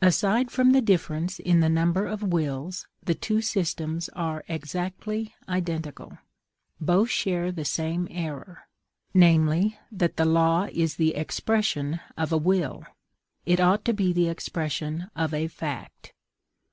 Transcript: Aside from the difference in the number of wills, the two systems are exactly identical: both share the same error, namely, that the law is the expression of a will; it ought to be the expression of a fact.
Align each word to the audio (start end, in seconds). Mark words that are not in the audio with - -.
Aside 0.00 0.52
from 0.52 0.70
the 0.70 0.80
difference 0.80 1.40
in 1.40 1.58
the 1.58 1.68
number 1.68 2.06
of 2.06 2.22
wills, 2.22 2.86
the 3.02 3.14
two 3.16 3.40
systems 3.40 4.08
are 4.10 4.44
exactly 4.46 5.34
identical: 5.48 6.16
both 6.80 7.10
share 7.10 7.50
the 7.50 7.64
same 7.64 8.06
error, 8.08 8.68
namely, 9.14 9.76
that 9.90 10.16
the 10.16 10.26
law 10.26 10.68
is 10.70 10.94
the 10.94 11.16
expression 11.16 11.98
of 12.16 12.30
a 12.30 12.38
will; 12.38 12.84
it 13.46 13.58
ought 13.58 13.84
to 13.86 13.92
be 13.92 14.12
the 14.12 14.28
expression 14.28 15.10
of 15.16 15.34
a 15.34 15.48
fact. 15.48 16.12